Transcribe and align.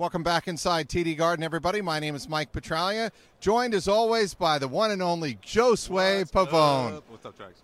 Welcome 0.00 0.22
back 0.22 0.48
inside 0.48 0.88
TD 0.88 1.14
Garden, 1.18 1.44
everybody. 1.44 1.82
My 1.82 2.00
name 2.00 2.14
is 2.14 2.26
Mike 2.26 2.52
Petraglia, 2.52 3.10
joined 3.38 3.74
as 3.74 3.86
always 3.86 4.32
by 4.32 4.58
the 4.58 4.66
one 4.66 4.92
and 4.92 5.02
only 5.02 5.34
Josue 5.44 6.24
Pavone. 6.30 7.02
What's 7.08 7.26
up, 7.26 7.36
Trags? 7.36 7.60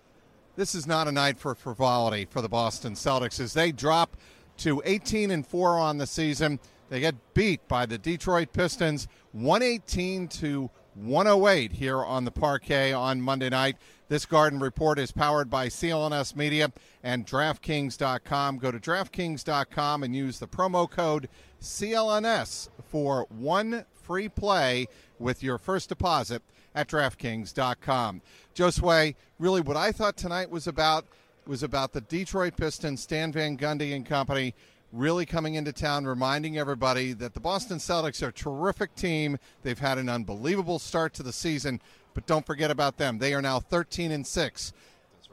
This 0.55 0.75
is 0.75 0.87
not 0.87 1.09
a 1.09 1.13
night 1.13 1.39
for 1.39 1.55
frivolity 1.55 2.27
for 2.27 2.43
the 2.43 2.49
Boston 2.51 2.93
Celtics 2.93 3.41
as 3.41 3.55
they 3.55 3.73
drop 3.73 4.19
to 4.59 4.83
18 4.85 5.31
and 5.31 5.47
4 5.47 5.79
on 5.79 5.97
the 5.97 6.07
season. 6.07 6.61
They 6.91 7.01
get 7.01 7.15
beat 7.33 7.67
by 7.69 7.87
the 7.87 7.97
Detroit 7.97 8.53
Pistons 8.53 9.09
118 9.33 10.29
to 10.29 10.69
108 10.97 11.73
here 11.73 12.03
on 12.03 12.25
the 12.25 12.31
parquet 12.31 12.93
on 12.93 13.21
Monday 13.21 13.51
night. 13.51 13.77
This 14.09 14.25
Garden 14.25 14.61
Report 14.61 14.99
is 14.99 15.13
powered 15.13 15.51
by 15.51 15.67
CLNS 15.67 16.35
Media 16.37 16.73
and 17.03 17.27
DraftKings.com. 17.27 18.59
Go 18.59 18.71
to 18.71 18.79
DraftKings.com 18.79 20.03
and 20.03 20.17
use 20.17 20.39
the 20.39 20.49
promo 20.49 20.89
code 20.89 21.29
CLNS 21.61 22.69
for 22.89 23.27
one 23.29 23.85
free 23.93 24.29
play 24.29 24.87
with 25.19 25.43
your 25.43 25.59
first 25.59 25.89
deposit 25.89 26.43
at 26.75 26.89
DraftKings.com. 26.89 28.23
Josue, 28.55 29.15
really 29.39 29.61
what 29.61 29.77
I 29.77 29.93
thought 29.93 30.17
tonight 30.17 30.51
was 30.51 30.67
about 30.67 31.07
was 31.47 31.63
about 31.63 31.93
the 31.93 32.01
Detroit 32.01 32.57
Pistons, 32.57 33.03
Stan 33.03 33.33
Van 33.33 33.57
Gundy 33.57 33.95
and 33.95 34.05
company 34.05 34.55
really 34.93 35.27
coming 35.27 35.55
into 35.55 35.73
town, 35.73 36.07
reminding 36.07 36.59
everybody 36.59 37.13
that 37.15 37.35
the 37.35 37.41
Boston 37.41 37.79
Celtics 37.79 38.23
are 38.23 38.29
a 38.29 38.33
terrific 38.33 38.95
team. 38.95 39.39
They've 39.63 39.79
had 39.79 39.99
an 39.99 40.09
unbelievable 40.09 40.79
start 40.79 41.15
to 41.15 41.23
the 41.23 41.33
season, 41.33 41.81
but 42.15 42.27
don't 42.27 42.47
forget 42.47 42.71
about 42.71 42.97
them. 42.97 43.19
They 43.19 43.35
are 43.35 43.43
now 43.43 43.61
13 43.61 44.11
and 44.13 44.27
6 44.27 44.73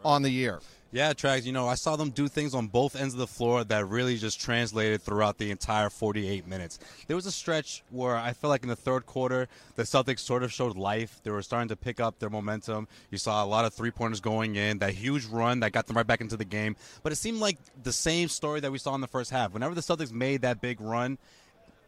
on 0.04 0.22
the 0.22 0.30
year. 0.30 0.60
Yeah, 0.94 1.14
Trags, 1.14 1.46
you 1.46 1.54
know, 1.54 1.68
I 1.68 1.74
saw 1.74 1.96
them 1.96 2.12
do 2.12 2.28
things 2.28 2.54
on 2.54 2.68
both 2.68 2.96
ends 2.96 3.16
of 3.16 3.20
the 3.20 3.26
floor 3.26 3.64
that 3.64 3.88
really 3.88 4.16
just 4.16 4.40
translated 4.40 5.02
throughout 5.02 5.40
the 5.40 5.50
entire 5.50 5.90
48 5.90 6.46
minutes. 6.46 6.78
There 7.08 7.16
was 7.16 7.26
a 7.26 7.32
stretch 7.32 7.82
where 7.90 8.16
I 8.16 8.34
felt 8.34 8.50
like 8.50 8.62
in 8.62 8.70
the 8.70 8.76
third 8.76 9.08
quarter, 9.08 9.48
the 9.76 9.82
Celtics 9.82 10.20
sort 10.20 10.44
of 10.44 10.54
showed 10.54 10.78
life. 10.78 11.20
They 11.24 11.32
were 11.32 11.42
starting 11.42 11.70
to 11.70 11.76
pick 11.76 12.00
up 12.00 12.20
their 12.20 12.30
momentum. 12.30 12.88
You 13.10 13.18
saw 13.18 13.44
a 13.44 13.48
lot 13.48 13.66
of 13.66 13.74
three 13.74 13.90
pointers 13.90 14.20
going 14.20 14.56
in, 14.56 14.78
that 14.78 14.94
huge 14.94 15.26
run 15.26 15.62
that 15.62 15.72
got 15.72 15.88
them 15.88 15.98
right 15.98 16.06
back 16.06 16.22
into 16.22 16.38
the 16.38 16.46
game. 16.46 16.76
But 17.02 17.12
it 17.12 17.16
seemed 17.16 17.40
like 17.40 17.58
the 17.82 17.92
same 17.92 18.30
story 18.30 18.60
that 18.60 18.72
we 18.72 18.78
saw 18.78 18.94
in 18.94 19.02
the 19.02 19.08
first 19.08 19.32
half. 19.32 19.52
Whenever 19.52 19.74
the 19.74 19.82
Celtics 19.82 20.12
made 20.12 20.44
that 20.44 20.62
big 20.62 20.80
run, 20.80 21.18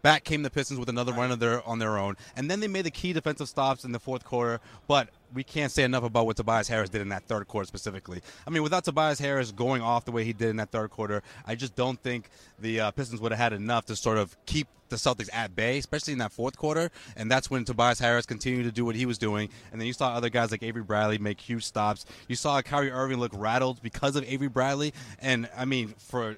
back 0.06 0.24
came 0.24 0.44
the 0.44 0.52
Pistons 0.52 0.80
with 0.80 0.88
another 0.88 1.12
run 1.14 1.32
of 1.32 1.40
their 1.40 1.68
on 1.68 1.80
their 1.80 1.98
own, 1.98 2.16
and 2.36 2.48
then 2.50 2.60
they 2.60 2.68
made 2.68 2.86
the 2.86 2.92
key 2.92 3.12
defensive 3.12 3.50
stops 3.50 3.84
in 3.86 3.92
the 3.92 4.00
fourth 4.00 4.24
quarter. 4.24 4.60
But 4.88 5.10
we 5.34 5.44
can't 5.44 5.72
say 5.72 5.82
enough 5.82 6.04
about 6.04 6.28
what 6.28 6.38
Tobias 6.38 6.68
Harris 6.68 6.92
did 6.92 7.02
in 7.02 7.10
that 7.10 7.24
third 7.24 7.48
quarter 7.48 7.66
specifically. 7.66 8.22
I 8.46 8.52
mean, 8.52 8.62
without 8.62 8.84
Tobias 8.84 9.18
Harris 9.18 9.52
going 9.52 9.82
off 9.82 10.06
the 10.06 10.12
way 10.12 10.24
he 10.24 10.32
did 10.32 10.50
in 10.50 10.58
that 10.58 10.70
third 10.70 10.92
quarter, 10.92 11.24
I 11.48 11.56
just 11.56 11.76
don't 11.76 12.00
think 12.04 12.30
the 12.60 12.82
uh, 12.82 12.92
Pistons 12.92 13.20
would 13.20 13.32
have 13.32 13.40
had 13.40 13.54
enough 13.54 13.86
to 13.86 13.96
sort 13.96 14.20
of 14.20 14.38
keep 14.46 14.68
the 14.90 14.96
Celtics 14.96 15.30
at 15.34 15.56
bay, 15.56 15.80
especially 15.80 16.14
in 16.14 16.20
that 16.20 16.32
fourth 16.32 16.56
quarter. 16.56 16.92
And 17.16 17.32
that's 17.32 17.50
when 17.50 17.66
Tobias 17.66 17.98
Harris 17.98 18.28
continued 18.28 18.66
to 18.66 18.72
do 18.72 18.86
what 18.86 18.96
he 18.96 19.08
was 19.08 19.18
doing. 19.18 19.50
And 19.72 19.82
then 19.82 19.88
you 19.88 19.94
saw 19.94 20.14
other 20.14 20.30
guys 20.30 20.52
like 20.52 20.62
Avery 20.62 20.84
Bradley 20.84 21.18
make 21.18 21.42
huge 21.42 21.66
stops. 21.66 22.06
You 22.28 22.36
saw 22.36 22.62
Kyrie 22.62 22.92
Irving 22.92 23.20
look 23.20 23.32
rattled 23.34 23.82
because 23.82 24.16
of 24.16 24.24
Avery 24.26 24.50
Bradley. 24.50 24.94
And 25.20 25.50
I 25.58 25.66
mean, 25.66 25.96
for 25.98 26.38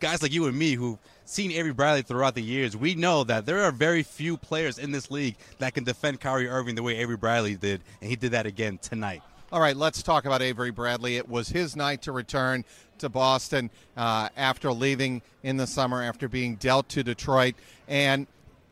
guys 0.00 0.22
like 0.22 0.32
you 0.32 0.46
and 0.46 0.58
me 0.58 0.72
who've 0.72 0.98
seen 1.30 1.52
Avery 1.52 1.72
Bradley 1.72 2.02
throughout 2.02 2.34
the 2.34 2.42
years, 2.42 2.76
we 2.76 2.94
know 2.94 3.24
that 3.24 3.46
there 3.46 3.62
are 3.62 3.70
very 3.70 4.02
few 4.02 4.36
players 4.36 4.78
in 4.78 4.90
this 4.90 5.10
league 5.10 5.36
that 5.58 5.74
can 5.74 5.84
defend 5.84 6.20
Kyrie 6.20 6.48
Irving 6.48 6.74
the 6.74 6.82
way 6.82 6.96
Avery 6.96 7.16
Bradley 7.16 7.54
did, 7.54 7.80
and 8.00 8.10
he 8.10 8.16
did 8.16 8.32
that 8.32 8.46
again 8.46 8.78
tonight. 8.78 9.22
All 9.52 9.60
right, 9.60 9.76
let's 9.76 10.02
talk 10.02 10.24
about 10.24 10.42
Avery 10.42 10.70
Bradley. 10.70 11.16
It 11.16 11.28
was 11.28 11.48
his 11.48 11.74
night 11.76 12.02
to 12.02 12.12
return 12.12 12.64
to 12.98 13.08
Boston 13.08 13.70
uh, 13.96 14.28
after 14.36 14.72
leaving 14.72 15.22
in 15.42 15.56
the 15.56 15.66
summer, 15.66 16.02
after 16.02 16.28
being 16.28 16.56
dealt 16.56 16.88
to 16.90 17.02
Detroit. 17.02 17.54
And 17.88 18.26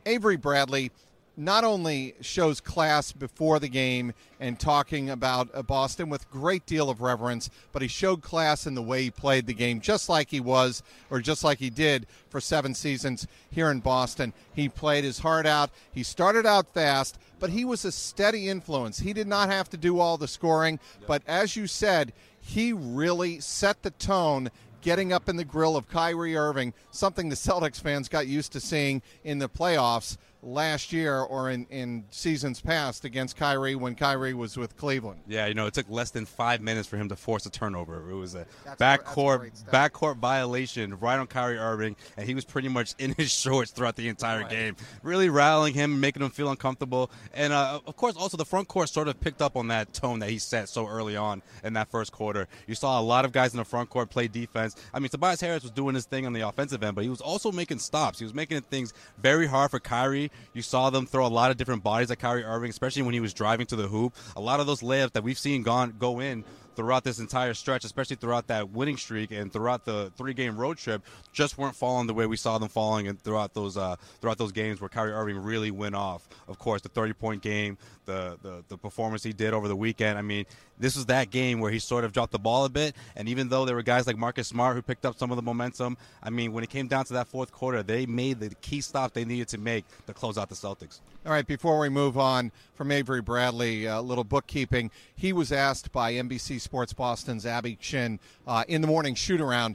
Avery 0.07 0.37
Bradley 0.37 0.93
not 1.39 1.63
only 1.63 2.17
shows 2.21 2.61
class 2.61 3.13
before 3.13 3.61
the 3.61 3.69
game 3.69 4.13
and 4.41 4.59
talking 4.59 5.09
about 5.09 5.49
uh, 5.55 5.63
Boston 5.63 6.09
with 6.11 6.29
great 6.31 6.67
deal 6.67 6.91
of 6.91 7.01
reverence, 7.01 7.49
but 7.71 7.81
he 7.81 7.87
showed 7.87 8.23
class 8.23 8.67
in 8.67 8.75
the 8.75 8.83
way 8.83 9.05
he 9.05 9.11
played 9.11 9.47
the 9.47 9.55
game, 9.55 9.81
just 9.81 10.09
like 10.09 10.31
he 10.31 10.41
was, 10.41 10.83
or 11.11 11.21
just 11.21 11.45
like 11.45 11.59
he 11.59 11.71
did 11.71 12.09
for 12.29 12.41
seven 12.41 12.75
seasons 12.75 13.29
here 13.51 13.71
in 13.71 13.79
Boston. 13.79 14.33
He 14.53 14.69
played 14.69 15.05
his 15.05 15.21
heart 15.21 15.47
out. 15.47 15.71
He 15.93 16.03
started 16.03 16.45
out 16.45 16.75
fast, 16.75 17.19
but 17.39 17.51
he 17.51 17.65
was 17.65 17.85
a 17.85 17.93
steady 17.93 18.49
influence. 18.49 18.99
He 18.99 19.13
did 19.13 19.29
not 19.29 19.49
have 19.49 19.71
to 19.71 19.77
do 19.77 20.01
all 20.01 20.19
the 20.19 20.27
scoring, 20.27 20.81
but 21.07 21.23
as 21.29 21.55
you 21.55 21.69
said, 21.69 22.13
he 22.41 22.73
really 22.73 23.39
set 23.39 23.85
the 23.85 23.91
tone 23.91 24.51
getting 24.81 25.13
up 25.13 25.29
in 25.29 25.37
the 25.37 25.45
grill 25.45 25.77
of 25.77 25.89
Kyrie 25.89 26.37
Irving, 26.37 26.73
something 26.91 27.29
the 27.29 27.37
Celtics 27.37 27.81
fans 27.81 28.09
got 28.09 28.27
used 28.27 28.53
to 28.53 28.61
seeing 28.61 29.03
in 29.23 29.39
the 29.39 29.49
playoffs 29.49 30.17
last 30.43 30.93
year 30.93 31.21
or 31.21 31.51
in, 31.51 31.67
in 31.71 32.05
seasons 32.11 32.61
past 32.61 33.05
against 33.05 33.37
Kyrie 33.37 33.75
when 33.75 33.95
Kyrie 33.95 34.35
was 34.35 34.57
with 34.57 34.77
Cleveland. 34.77 35.21
Yeah, 35.27 35.47
you 35.47 35.55
know, 35.55 35.67
it 35.67 35.75
took 35.75 35.89
less 35.89 36.11
than 36.11 36.27
five 36.27 36.61
minutes 36.61 36.89
for 36.89 36.97
him 36.97 37.09
to 37.09 37.17
force 37.17 37.45
a 37.47 37.51
turnover. 37.51 38.11
It 38.11 38.15
was 38.15 38.35
a 38.35 38.47
That's 38.65 38.79
that's 38.79 39.03
backcourt 39.03 39.39
great 39.39 39.53
backcourt 39.71 40.17
violation 40.19 40.99
right 40.99 41.19
on 41.19 41.27
Kyrie 41.27 41.59
Irving, 41.59 41.97
and 42.17 42.27
he 42.27 42.35
was 42.35 42.45
pretty 42.45 42.69
much 42.69 42.95
in 42.99 43.15
his 43.17 43.31
shorts 43.39 43.71
throughout 43.71 43.97
the 43.97 44.09
entire 44.09 44.45
game, 44.45 44.77
really 45.03 45.29
rattling 45.29 45.75
him, 45.75 46.01
making 46.01 46.23
him 46.23 46.31
feel 46.31 46.51
uncomfortable. 46.51 47.11
And 47.35 47.53
uh, 47.53 47.81
of 47.87 47.97
course, 47.97 48.17
also 48.17 48.37
the 48.37 48.45
front 48.45 48.69
court 48.69 48.89
sort 48.89 49.09
of 49.09 49.21
picked 49.21 49.43
up 49.43 49.57
on 49.57 49.69
that 49.69 49.93
tone 49.93 50.21
that 50.21 50.31
he 50.31 50.39
set 50.39 50.69
so 50.69 50.87
early 50.87 51.17
on 51.17 51.43
in 51.65 51.73
that 51.75 51.91
first 51.91 52.13
quarter. 52.13 52.49
You 52.67 52.75
saw 52.75 53.01
a 53.01 53.03
lot 53.03 53.25
of 53.25 53.33
guys 53.33 53.53
in 53.53 53.59
the 53.59 53.65
front 53.65 53.91
court 53.91 54.11
play 54.11 54.29
defense. 54.29 54.77
I 54.95 55.01
mean, 55.01 55.09
Tobias 55.09 55.41
Harris 55.41 55.63
was 55.63 55.73
doing 55.73 55.95
his 55.95 56.07
thing 56.07 56.27
on 56.27 56.33
the 56.33 56.47
offensive 56.47 56.83
end, 56.83 56.95
but 56.95 57.05
he 57.05 57.11
was 57.11 57.21
also 57.21 57.51
making 57.53 57.79
stops. 57.79 58.19
He 58.19 58.25
was 58.25 58.35
making 58.35 58.61
things 58.63 58.93
very 59.19 59.47
hard 59.47 59.71
for 59.71 59.81
Kyrie. 59.81 60.28
You 60.53 60.63
saw 60.63 60.91
them 60.91 61.07
throw 61.07 61.27
a 61.27 61.29
lot 61.29 61.51
of 61.51 61.57
different 61.57 61.83
bodies 61.83 62.11
at 62.11 62.19
Kyrie 62.19 62.45
Irving, 62.45 62.71
especially 62.71 63.03
when 63.03 63.15
he 63.15 63.21
was 63.21 63.35
driving 63.35 63.67
to 63.67 63.77
the 63.77 63.89
hoop. 63.89 64.15
A 64.37 64.41
lot 64.41 64.61
of 64.61 64.67
those 64.67 64.81
layups 64.81 65.13
that 65.13 65.23
we've 65.23 65.39
seen 65.39 65.63
gone 65.63 65.95
go 65.99 66.21
in 66.21 66.45
throughout 66.79 67.03
this 67.03 67.19
entire 67.19 67.55
stretch, 67.55 67.85
especially 67.85 68.15
throughout 68.15 68.47
that 68.47 68.71
winning 68.71 68.97
streak 68.97 69.33
and 69.33 69.53
throughout 69.53 69.85
the 69.85 70.13
three-game 70.17 70.57
road 70.57 70.79
trip, 70.79 71.03
just 71.33 71.59
weren't 71.59 71.75
falling 71.75 72.07
the 72.07 72.15
way 72.15 72.25
we 72.25 72.37
saw 72.37 72.57
them 72.57 72.69
falling 72.69 73.09
and 73.09 73.21
throughout 73.21 73.53
those 73.53 73.77
uh, 73.77 73.97
throughout 74.21 74.39
those 74.39 74.53
games 74.53 74.81
where 74.81 74.89
Kyrie 74.89 75.11
Irving 75.11 75.43
really 75.43 75.73
went 75.73 75.97
off. 75.97 76.29
Of 76.47 76.61
course, 76.61 76.81
the 76.81 76.89
30-point 76.89 77.43
game, 77.43 77.79
the, 78.05 78.39
the 78.43 78.63
the 78.69 78.79
performance 78.79 79.25
he 79.25 79.33
did 79.33 79.55
over 79.55 79.67
the 79.67 79.75
weekend. 79.75 80.19
I 80.19 80.23
mean, 80.23 80.47
this 80.79 80.95
was 80.95 81.07
that 81.07 81.31
game 81.31 81.59
where 81.59 81.73
he 81.73 81.81
sort 81.81 82.05
of 82.05 82.13
dropped 82.13 82.31
the 82.31 82.39
ball 82.39 82.65
a 82.65 82.69
bit, 82.69 82.95
and 83.17 83.29
even 83.29 83.49
though 83.49 83.65
there 83.65 83.75
were 83.75 83.83
guys 83.83 84.07
like 84.07 84.17
Marcus 84.17 84.47
Smart 84.47 84.77
who 84.77 84.83
picked 84.83 85.05
up 85.05 85.19
some 85.19 85.33
of 85.33 85.37
the 85.37 85.43
momentum, 85.43 85.97
I 86.23 86.31
mean, 86.31 86.53
when 86.53 86.63
it 86.63 86.71
came 86.71 86.87
down 86.87 87.07
to 87.07 87.15
that 87.15 87.27
fourth 87.27 87.51
quarter, 87.51 87.83
they 87.83 88.07
made 88.07 88.39
the 88.39 88.51
key 88.61 88.83
stop 88.83 89.15
they 89.15 89.25
needed 89.25 89.49
to 89.49 89.59
make 89.59 89.85
to 90.07 90.15
close 90.15 90.39
out 90.39 90.49
the 90.49 90.55
Celtics. 90.55 91.01
All 91.27 91.33
right, 91.33 91.47
before 91.47 91.81
we 91.81 91.89
move 91.89 92.17
on 92.17 92.53
from 92.75 92.93
Avery 92.93 93.21
Bradley, 93.21 93.87
a 93.87 94.01
little 94.01 94.23
bookkeeping. 94.23 94.93
He 95.17 95.33
was 95.33 95.51
asked 95.51 95.91
by 95.91 96.13
NBC 96.13 96.61
Sports 96.69 96.93
Boston's 96.93 97.47
Abby 97.47 97.77
Chin 97.77 98.21
uh, 98.47 98.63
in 98.69 98.83
the 98.83 98.87
morning 98.87 99.15
shoot 99.15 99.41
around. 99.41 99.75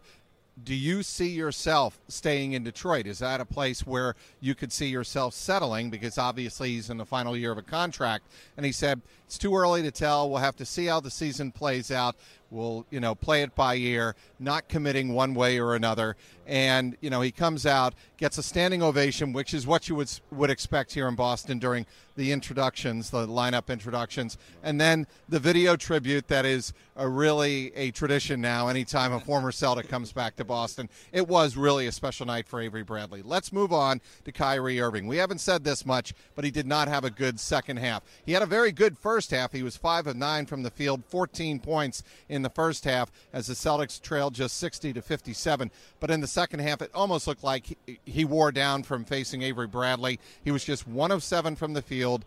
Do 0.64 0.76
you 0.76 1.02
see 1.02 1.30
yourself 1.30 2.00
staying 2.08 2.54
in 2.54 2.64
Detroit? 2.64 3.08
Is 3.08 3.18
that 3.18 3.42
a 3.42 3.46
place 3.46 3.80
where 3.88 4.16
you 4.40 4.54
could 4.54 4.72
see 4.72 4.86
yourself 4.86 5.34
settling? 5.34 5.90
Because 5.90 6.20
obviously 6.20 6.70
he's 6.70 6.92
in 6.92 6.98
the 6.98 7.06
final 7.06 7.36
year 7.36 7.52
of 7.52 7.58
a 7.58 7.64
contract. 7.64 8.26
And 8.58 8.64
he 8.64 8.72
said, 8.72 9.02
It's 9.26 9.40
too 9.40 9.56
early 9.56 9.82
to 9.82 9.90
tell. 9.90 10.30
We'll 10.30 10.38
have 10.38 10.56
to 10.58 10.66
see 10.66 10.86
how 10.86 11.00
the 11.00 11.10
season 11.10 11.52
plays 11.52 11.90
out. 11.90 12.16
Will 12.54 12.86
you 12.90 13.00
know 13.00 13.16
play 13.16 13.42
it 13.42 13.56
by 13.56 13.76
ear, 13.76 14.16
not 14.40 14.68
committing 14.68 15.14
one 15.14 15.34
way 15.34 15.60
or 15.60 15.76
another. 15.76 16.16
And 16.46 16.98
you 17.02 17.10
know 17.10 17.22
he 17.22 17.32
comes 17.32 17.66
out, 17.66 17.96
gets 18.18 18.38
a 18.38 18.44
standing 18.44 18.84
ovation, 18.84 19.34
which 19.34 19.54
is 19.54 19.66
what 19.66 19.90
you 19.90 19.96
would 19.96 20.12
would 20.32 20.50
expect 20.50 20.94
here 20.94 21.08
in 21.08 21.16
Boston 21.16 21.60
during 21.60 21.86
the 22.16 22.32
introductions, 22.32 23.10
the 23.10 23.28
lineup 23.28 23.70
introductions, 23.70 24.38
and 24.62 24.80
then 24.80 25.08
the 25.28 25.40
video 25.40 25.76
tribute 25.76 26.28
that 26.28 26.46
is 26.46 26.74
a 26.96 27.08
really 27.08 27.74
a 27.76 27.92
tradition 27.92 28.40
now. 28.40 28.68
Anytime 28.68 29.14
a 29.14 29.20
former 29.20 29.52
Celtic 29.52 29.88
comes 29.88 30.12
back 30.12 30.36
to 30.36 30.46
Boston, 30.46 30.90
it 31.12 31.28
was 31.28 31.58
really 31.58 31.88
a 31.88 31.92
special 31.92 32.26
night 32.26 32.48
for 32.48 32.62
Avery 32.62 32.84
Bradley. 32.84 33.22
Let's 33.24 33.52
move 33.52 33.74
on 33.74 34.00
to 34.26 34.32
Kyrie 34.32 34.80
Irving. 34.80 35.08
We 35.08 35.18
haven't 35.18 35.40
said 35.40 35.64
this 35.64 35.86
much, 35.86 36.14
but 36.36 36.46
he 36.46 36.52
did 36.52 36.68
not 36.68 36.88
have 36.88 37.04
a 37.04 37.10
good 37.10 37.40
second 37.40 37.78
half. 37.78 38.04
He 38.26 38.34
had 38.34 38.44
a 38.44 38.48
very 38.48 38.72
good 38.72 38.98
first 38.98 39.32
half. 39.32 39.52
He 39.52 39.64
was 39.64 39.76
five 39.76 40.06
of 40.06 40.16
nine 40.16 40.46
from 40.46 40.64
the 40.64 40.70
field, 40.70 41.04
14 41.08 41.60
points 41.60 42.04
in 42.30 42.43
the 42.44 42.50
first 42.50 42.86
half 42.86 43.12
as 43.32 43.48
the 43.48 43.54
Celtics 43.54 44.02
trailed 44.02 44.34
just 44.34 44.58
60 44.58 44.94
to 44.94 45.02
57. 45.02 45.72
But 46.00 46.12
in 46.12 46.22
the 46.22 46.28
second 46.28 46.60
half, 46.60 46.82
it 46.82 46.92
almost 46.94 47.28
looked 47.28 47.44
like 47.44 47.66
he, 47.86 48.00
he 48.06 48.26
wore 48.26 48.52
down 48.52 48.84
from 48.84 49.06
facing 49.06 49.42
Avery 49.42 49.68
Bradley. 49.68 50.20
He 50.44 50.52
was 50.52 50.64
just 50.64 50.88
one 50.88 51.12
of 51.12 51.24
seven 51.24 51.56
from 51.56 51.74
the 51.74 51.82
field 51.82 52.26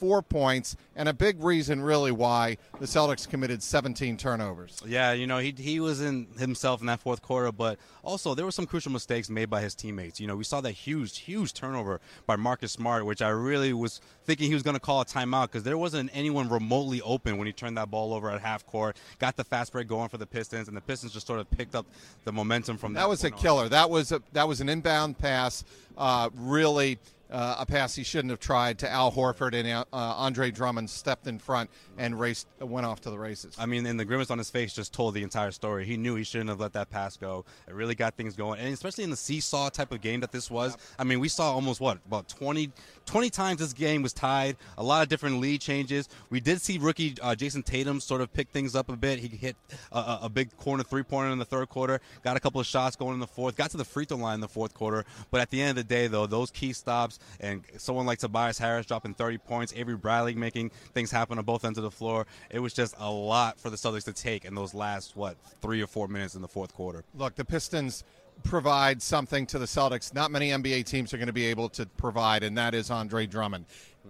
four 0.00 0.22
points, 0.22 0.76
and 0.96 1.08
a 1.08 1.12
big 1.12 1.42
reason, 1.42 1.82
really, 1.82 2.10
why 2.10 2.56
the 2.78 2.86
Celtics 2.86 3.28
committed 3.28 3.62
17 3.62 4.16
turnovers. 4.16 4.82
Yeah, 4.86 5.12
you 5.12 5.26
know, 5.26 5.38
he, 5.38 5.54
he 5.56 5.78
was 5.78 6.00
in 6.00 6.26
himself 6.38 6.80
in 6.80 6.86
that 6.86 7.00
fourth 7.00 7.20
quarter, 7.20 7.52
but 7.52 7.78
also 8.02 8.34
there 8.34 8.46
were 8.46 8.50
some 8.50 8.66
crucial 8.66 8.90
mistakes 8.90 9.28
made 9.28 9.50
by 9.50 9.60
his 9.60 9.74
teammates. 9.74 10.18
You 10.18 10.26
know, 10.26 10.36
we 10.36 10.44
saw 10.44 10.62
that 10.62 10.72
huge, 10.72 11.18
huge 11.18 11.52
turnover 11.52 12.00
by 12.26 12.36
Marcus 12.36 12.72
Smart, 12.72 13.04
which 13.04 13.20
I 13.20 13.28
really 13.28 13.74
was 13.74 14.00
thinking 14.24 14.48
he 14.48 14.54
was 14.54 14.62
going 14.62 14.74
to 14.74 14.80
call 14.80 15.02
a 15.02 15.04
timeout 15.04 15.48
because 15.48 15.64
there 15.64 15.76
wasn't 15.76 16.10
anyone 16.14 16.48
remotely 16.48 17.02
open 17.02 17.36
when 17.36 17.46
he 17.46 17.52
turned 17.52 17.76
that 17.76 17.90
ball 17.90 18.14
over 18.14 18.30
at 18.30 18.40
half 18.40 18.66
court, 18.66 18.96
got 19.18 19.36
the 19.36 19.44
fast 19.44 19.72
break 19.72 19.86
going 19.86 20.08
for 20.08 20.16
the 20.16 20.26
Pistons, 20.26 20.66
and 20.66 20.76
the 20.76 20.80
Pistons 20.80 21.12
just 21.12 21.26
sort 21.26 21.40
of 21.40 21.50
picked 21.50 21.74
up 21.74 21.84
the 22.24 22.32
momentum 22.32 22.78
from 22.78 22.94
that. 22.94 23.00
That 23.00 23.08
was 23.08 23.22
a 23.24 23.30
killer. 23.30 23.64
On. 23.64 23.68
That 23.68 23.90
was 23.90 24.12
a, 24.12 24.22
that 24.32 24.48
was 24.48 24.62
an 24.62 24.70
inbound 24.70 25.18
pass. 25.18 25.62
Uh, 25.98 26.30
really 26.34 26.98
uh, 27.30 27.56
a 27.58 27.66
pass 27.66 27.94
he 27.94 28.02
shouldn't 28.02 28.30
have 28.30 28.40
tried 28.40 28.78
to 28.80 28.90
Al 28.90 29.12
Horford, 29.12 29.54
and 29.54 29.68
uh, 29.68 29.84
Andre 29.92 30.50
Drummond 30.50 30.90
stepped 30.90 31.26
in 31.26 31.38
front 31.38 31.70
and 31.98 32.18
raced 32.18 32.46
went 32.60 32.86
off 32.86 33.00
to 33.02 33.10
the 33.10 33.18
races. 33.18 33.54
I 33.58 33.66
mean, 33.66 33.86
and 33.86 33.98
the 33.98 34.04
grimace 34.04 34.30
on 34.30 34.38
his 34.38 34.50
face 34.50 34.72
just 34.72 34.92
told 34.92 35.14
the 35.14 35.22
entire 35.22 35.50
story. 35.50 35.84
He 35.84 35.96
knew 35.96 36.14
he 36.16 36.24
shouldn't 36.24 36.50
have 36.50 36.60
let 36.60 36.72
that 36.72 36.90
pass 36.90 37.16
go. 37.16 37.44
It 37.68 37.74
really 37.74 37.94
got 37.94 38.16
things 38.16 38.36
going, 38.36 38.60
and 38.60 38.72
especially 38.72 39.04
in 39.04 39.10
the 39.10 39.16
seesaw 39.16 39.70
type 39.70 39.92
of 39.92 40.00
game 40.00 40.20
that 40.20 40.32
this 40.32 40.50
was. 40.50 40.76
I 40.98 41.04
mean, 41.04 41.20
we 41.20 41.28
saw 41.28 41.52
almost 41.52 41.80
what 41.80 41.98
about 42.06 42.28
20, 42.28 42.70
20 43.10 43.28
times 43.28 43.58
this 43.58 43.72
game 43.72 44.02
was 44.02 44.12
tied. 44.12 44.56
A 44.78 44.84
lot 44.84 45.02
of 45.02 45.08
different 45.08 45.40
lead 45.40 45.60
changes. 45.60 46.08
We 46.30 46.38
did 46.38 46.60
see 46.60 46.78
rookie 46.78 47.16
uh, 47.20 47.34
Jayson 47.34 47.64
Tatum 47.64 47.98
sort 47.98 48.20
of 48.20 48.32
pick 48.32 48.50
things 48.50 48.76
up 48.76 48.88
a 48.88 48.94
bit. 48.94 49.18
He 49.18 49.26
hit 49.26 49.56
a, 49.90 50.20
a 50.22 50.28
big 50.28 50.56
corner 50.56 50.84
three 50.84 51.02
pointer 51.02 51.32
in 51.32 51.40
the 51.40 51.44
third 51.44 51.68
quarter. 51.70 52.00
Got 52.22 52.36
a 52.36 52.40
couple 52.40 52.60
of 52.60 52.68
shots 52.68 52.94
going 52.94 53.14
in 53.14 53.18
the 53.18 53.26
fourth. 53.26 53.56
Got 53.56 53.72
to 53.72 53.76
the 53.76 53.84
free 53.84 54.04
throw 54.04 54.16
line 54.16 54.34
in 54.34 54.40
the 54.40 54.46
fourth 54.46 54.74
quarter. 54.74 55.04
But 55.32 55.40
at 55.40 55.50
the 55.50 55.60
end 55.60 55.70
of 55.70 55.88
the 55.88 55.92
day, 55.92 56.06
though, 56.06 56.26
those 56.26 56.52
key 56.52 56.72
stops 56.72 57.18
and 57.40 57.64
someone 57.78 58.06
like 58.06 58.20
Tobias 58.20 58.58
Harris 58.58 58.86
dropping 58.86 59.14
30 59.14 59.38
points, 59.38 59.72
Avery 59.74 59.96
Bradley 59.96 60.36
making 60.36 60.70
things 60.94 61.10
happen 61.10 61.36
on 61.36 61.44
both 61.44 61.64
ends 61.64 61.78
of 61.78 61.82
the 61.82 61.90
floor. 61.90 62.28
It 62.48 62.60
was 62.60 62.72
just 62.72 62.94
a 62.96 63.10
lot 63.10 63.58
for 63.58 63.70
the 63.70 63.76
Celtics 63.76 64.04
to 64.04 64.12
take 64.12 64.44
in 64.44 64.54
those 64.54 64.72
last 64.72 65.16
what 65.16 65.36
three 65.60 65.82
or 65.82 65.88
four 65.88 66.06
minutes 66.06 66.36
in 66.36 66.42
the 66.42 66.48
fourth 66.48 66.72
quarter. 66.72 67.02
Look, 67.16 67.34
the 67.34 67.44
Pistons 67.44 68.04
provide 68.42 69.00
something 69.02 69.46
to 69.46 69.58
the 69.58 69.66
Celtics 69.66 70.14
not 70.14 70.30
many 70.30 70.50
NBA 70.50 70.84
teams 70.84 71.12
are 71.14 71.16
going 71.16 71.26
to 71.26 71.32
be 71.32 71.46
able 71.46 71.68
to 71.70 71.86
provide, 71.86 72.42
and 72.42 72.56
that 72.58 72.74
is 72.74 72.90
Andre 72.90 73.26
Drummond. 73.26 73.66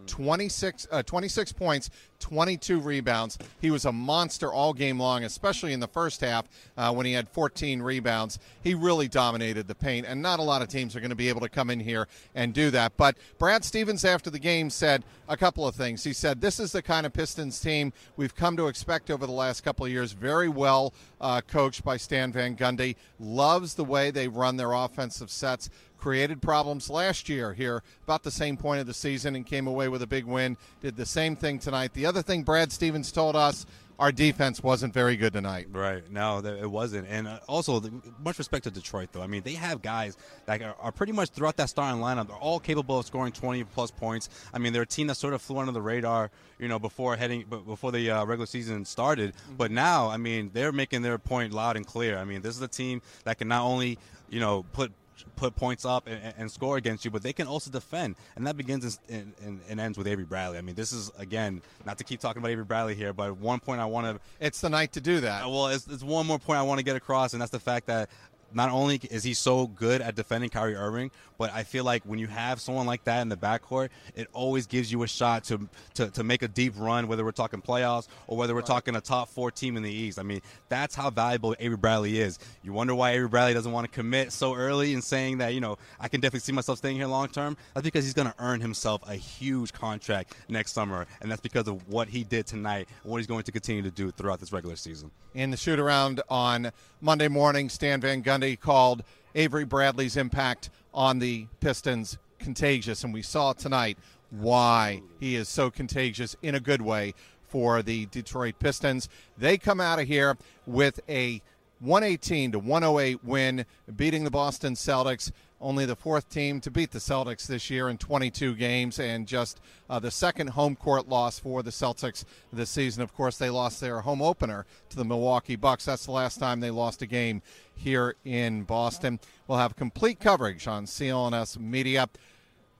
26, 0.06 0.88
uh, 0.90 1.02
26 1.02 1.52
points, 1.52 1.90
22 2.18 2.80
rebounds. 2.80 3.38
He 3.60 3.70
was 3.70 3.84
a 3.84 3.92
monster 3.92 4.52
all 4.52 4.72
game 4.72 4.98
long, 4.98 5.24
especially 5.24 5.72
in 5.72 5.80
the 5.80 5.88
first 5.88 6.20
half 6.20 6.46
uh, 6.76 6.92
when 6.92 7.06
he 7.06 7.12
had 7.12 7.28
14 7.28 7.80
rebounds. 7.80 8.38
He 8.62 8.74
really 8.74 9.08
dominated 9.08 9.68
the 9.68 9.74
paint, 9.74 10.06
and 10.06 10.20
not 10.20 10.38
a 10.38 10.42
lot 10.42 10.62
of 10.62 10.68
teams 10.68 10.94
are 10.94 11.00
going 11.00 11.10
to 11.10 11.16
be 11.16 11.28
able 11.28 11.40
to 11.40 11.48
come 11.48 11.70
in 11.70 11.80
here 11.80 12.08
and 12.34 12.52
do 12.52 12.70
that. 12.70 12.96
But 12.96 13.16
Brad 13.38 13.64
Stevens, 13.64 14.04
after 14.04 14.30
the 14.30 14.38
game, 14.38 14.70
said 14.70 15.04
a 15.28 15.36
couple 15.36 15.66
of 15.66 15.74
things. 15.74 16.04
He 16.04 16.12
said, 16.12 16.40
This 16.40 16.60
is 16.60 16.72
the 16.72 16.82
kind 16.82 17.06
of 17.06 17.12
Pistons 17.12 17.60
team 17.60 17.92
we've 18.16 18.34
come 18.34 18.56
to 18.56 18.66
expect 18.66 19.10
over 19.10 19.26
the 19.26 19.32
last 19.32 19.62
couple 19.62 19.86
of 19.86 19.92
years. 19.92 20.12
Very 20.12 20.48
well 20.48 20.92
uh, 21.20 21.40
coached 21.40 21.84
by 21.84 21.96
Stan 21.96 22.32
Van 22.32 22.56
Gundy. 22.56 22.96
Loves 23.18 23.74
the 23.74 23.84
way 23.84 24.10
they 24.10 24.28
run 24.28 24.56
their 24.56 24.72
offensive 24.72 25.30
sets 25.30 25.70
created 26.00 26.42
problems 26.42 26.90
last 26.90 27.28
year 27.28 27.52
here 27.52 27.82
about 28.04 28.22
the 28.22 28.30
same 28.30 28.56
point 28.56 28.80
of 28.80 28.86
the 28.86 28.94
season 28.94 29.36
and 29.36 29.46
came 29.46 29.66
away 29.66 29.88
with 29.88 30.02
a 30.02 30.06
big 30.06 30.24
win. 30.24 30.56
Did 30.80 30.96
the 30.96 31.06
same 31.06 31.36
thing 31.36 31.58
tonight. 31.58 31.92
The 31.94 32.06
other 32.06 32.22
thing 32.22 32.42
Brad 32.42 32.72
Stevens 32.72 33.12
told 33.12 33.36
us 33.36 33.66
our 34.00 34.10
defense 34.10 34.62
wasn't 34.62 34.94
very 34.94 35.14
good 35.14 35.34
tonight. 35.34 35.68
Right. 35.70 36.10
No, 36.10 36.38
it 36.38 36.68
wasn't. 36.68 37.06
And 37.08 37.28
uh, 37.28 37.38
also, 37.46 37.82
much 38.18 38.38
respect 38.38 38.64
to 38.64 38.70
Detroit, 38.70 39.10
though. 39.12 39.20
I 39.20 39.26
mean, 39.26 39.42
they 39.42 39.52
have 39.52 39.82
guys 39.82 40.16
that 40.46 40.62
are, 40.62 40.90
pretty 40.90 41.12
much 41.12 41.28
throughout 41.30 41.58
that 41.58 41.68
starting 41.68 42.00
lineup. 42.00 42.28
They're 42.28 42.36
all 42.36 42.58
capable 42.58 42.98
of 42.98 43.04
scoring 43.04 43.30
20 43.30 43.62
plus 43.64 43.90
points. 43.90 44.30
I 44.54 44.58
mean, 44.58 44.72
they're 44.72 44.82
a 44.82 44.86
team 44.86 45.08
that 45.08 45.16
sort 45.16 45.34
of 45.34 45.42
flew 45.42 45.58
under 45.58 45.72
the 45.72 45.82
radar, 45.82 46.30
you 46.58 46.66
know, 46.66 46.78
before 46.78 47.14
heading 47.14 47.44
before 47.44 47.92
the 47.92 48.10
uh, 48.10 48.24
regular 48.24 48.46
season 48.46 48.86
started. 48.86 49.34
Mm-hmm. 49.34 49.56
But 49.56 49.70
now, 49.70 50.08
I 50.08 50.16
mean, 50.16 50.50
they're 50.54 50.72
making 50.72 51.02
their 51.02 51.18
point 51.18 51.52
loud 51.52 51.76
and 51.76 51.86
clear. 51.86 52.16
I 52.16 52.24
mean, 52.24 52.40
this 52.40 52.56
is 52.56 52.62
a 52.62 52.68
team 52.68 53.02
that 53.24 53.36
can 53.36 53.48
not 53.48 53.64
only 53.64 53.98
you 54.30 54.40
know 54.40 54.64
put 54.72 54.92
put 55.36 55.56
points 55.56 55.84
up 55.84 56.06
and, 56.06 56.34
and, 56.36 56.50
score 56.50 56.76
against 56.76 57.04
you, 57.04 57.10
but 57.10 57.22
they 57.22 57.32
can 57.32 57.46
also 57.46 57.70
defend, 57.70 58.16
and 58.36 58.46
that 58.46 58.56
begins 58.56 58.98
and, 59.08 59.32
and, 59.42 59.60
and, 59.68 59.80
ends 59.80 59.96
with 59.96 60.06
Avery 60.06 60.24
Bradley. 60.24 60.58
I 60.58 60.60
mean, 60.60 60.74
this 60.74 60.92
is 60.92 61.10
again 61.18 61.62
not 61.86 61.98
to 61.98 62.04
keep 62.04 62.20
talking 62.20 62.40
about 62.40 62.50
Avery 62.50 62.64
Bradley 62.64 62.94
here, 62.94 63.12
but 63.12 63.36
one 63.36 63.60
point 63.60 63.80
I 63.80 63.86
want 63.86 64.06
to. 64.06 64.20
It's 64.40 64.60
the 64.60 64.70
night 64.70 64.92
to 64.92 65.00
do 65.00 65.20
that. 65.20 65.44
Uh, 65.44 65.48
well, 65.48 65.66
it's, 65.68 65.86
it's 65.86 66.02
one 66.02 66.26
more 66.26 66.38
point 66.38 66.58
I 66.58 66.62
want 66.62 66.78
to 66.78 66.84
get 66.84 66.96
across, 66.96 67.32
and 67.32 67.40
that's 67.40 67.52
the 67.52 67.60
fact 67.60 67.86
that 67.86 68.10
not 68.52 68.70
only 68.70 69.00
is 69.10 69.24
he 69.24 69.34
so 69.34 69.66
good 69.66 70.00
at 70.00 70.14
defending 70.14 70.50
Kyrie 70.50 70.74
Irving, 70.74 71.10
but 71.38 71.52
I 71.54 71.62
feel 71.62 71.84
like 71.84 72.02
when 72.04 72.18
you 72.18 72.26
have 72.26 72.60
someone 72.60 72.86
like 72.86 73.04
that 73.04 73.22
in 73.22 73.28
the 73.28 73.36
backcourt, 73.36 73.88
it 74.14 74.28
always 74.32 74.66
gives 74.66 74.92
you 74.92 75.02
a 75.02 75.08
shot 75.08 75.44
to 75.44 75.68
to, 75.94 76.10
to 76.10 76.22
make 76.22 76.42
a 76.42 76.48
deep 76.48 76.74
run, 76.76 77.08
whether 77.08 77.24
we're 77.24 77.32
talking 77.32 77.62
playoffs 77.62 78.08
or 78.26 78.36
whether 78.36 78.54
we're 78.54 78.62
talking 78.62 78.96
a 78.96 79.00
top 79.00 79.28
four 79.28 79.50
team 79.50 79.76
in 79.76 79.82
the 79.82 79.92
East. 79.92 80.18
I 80.18 80.22
mean, 80.22 80.42
that's 80.68 80.94
how 80.94 81.10
valuable 81.10 81.54
Avery 81.58 81.76
Bradley 81.76 82.20
is. 82.20 82.38
You 82.62 82.72
wonder 82.72 82.94
why 82.94 83.12
Avery 83.12 83.28
Bradley 83.28 83.54
doesn't 83.54 83.72
want 83.72 83.86
to 83.86 83.92
commit 83.92 84.32
so 84.32 84.54
early 84.54 84.94
and 84.94 85.02
saying 85.02 85.38
that, 85.38 85.54
you 85.54 85.60
know, 85.60 85.78
I 85.98 86.08
can 86.08 86.20
definitely 86.20 86.40
see 86.40 86.52
myself 86.52 86.78
staying 86.78 86.96
here 86.96 87.06
long 87.06 87.28
term. 87.28 87.56
That's 87.74 87.84
because 87.84 88.04
he's 88.04 88.14
going 88.14 88.28
to 88.28 88.34
earn 88.38 88.60
himself 88.60 89.02
a 89.08 89.14
huge 89.14 89.72
contract 89.72 90.34
next 90.48 90.72
summer, 90.72 91.06
and 91.20 91.30
that's 91.30 91.40
because 91.40 91.68
of 91.68 91.88
what 91.88 92.08
he 92.08 92.24
did 92.24 92.46
tonight 92.46 92.88
and 93.02 93.10
what 93.10 93.18
he's 93.18 93.26
going 93.26 93.44
to 93.44 93.52
continue 93.52 93.82
to 93.82 93.90
do 93.90 94.10
throughout 94.10 94.40
this 94.40 94.52
regular 94.52 94.76
season. 94.76 95.10
In 95.34 95.50
the 95.50 95.56
shoot 95.56 95.78
around 95.78 96.20
on 96.28 96.72
Monday 97.00 97.28
morning, 97.28 97.68
Stan 97.68 98.00
Van 98.00 98.22
Gundy 98.22 98.39
called 98.60 99.02
Avery 99.34 99.64
Bradley's 99.64 100.16
impact 100.16 100.70
on 100.92 101.18
the 101.18 101.46
Pistons 101.60 102.18
contagious, 102.38 103.04
and 103.04 103.12
we 103.12 103.22
saw 103.22 103.52
tonight 103.52 103.98
why 104.30 105.02
he 105.18 105.36
is 105.36 105.48
so 105.48 105.70
contagious 105.70 106.36
in 106.42 106.54
a 106.54 106.60
good 106.60 106.82
way 106.82 107.14
for 107.48 107.82
the 107.82 108.06
Detroit 108.06 108.54
Pistons. 108.58 109.08
They 109.36 109.58
come 109.58 109.80
out 109.80 109.98
of 109.98 110.06
here 110.06 110.36
with 110.66 111.00
a 111.08 111.42
118 111.80 112.52
to 112.52 112.58
108 112.58 113.24
win, 113.24 113.64
beating 113.96 114.24
the 114.24 114.30
Boston 114.30 114.74
Celtics 114.74 115.32
only 115.60 115.84
the 115.84 115.96
fourth 115.96 116.28
team 116.28 116.60
to 116.60 116.70
beat 116.70 116.90
the 116.90 116.98
Celtics 116.98 117.46
this 117.46 117.70
year 117.70 117.88
in 117.88 117.98
22 117.98 118.54
games, 118.54 118.98
and 118.98 119.26
just 119.26 119.60
uh, 119.88 119.98
the 119.98 120.10
second 120.10 120.50
home 120.50 120.74
court 120.74 121.08
loss 121.08 121.38
for 121.38 121.62
the 121.62 121.70
Celtics 121.70 122.24
this 122.52 122.70
season. 122.70 123.02
Of 123.02 123.14
course, 123.14 123.36
they 123.36 123.50
lost 123.50 123.80
their 123.80 124.00
home 124.00 124.22
opener 124.22 124.64
to 124.88 124.96
the 124.96 125.04
Milwaukee 125.04 125.56
Bucks. 125.56 125.84
That's 125.84 126.06
the 126.06 126.12
last 126.12 126.38
time 126.38 126.60
they 126.60 126.70
lost 126.70 127.02
a 127.02 127.06
game 127.06 127.42
here 127.74 128.16
in 128.24 128.62
Boston. 128.62 129.20
We'll 129.46 129.58
have 129.58 129.76
complete 129.76 130.20
coverage 130.20 130.66
on 130.66 130.86
CLNS 130.86 131.58
Media. 131.58 132.08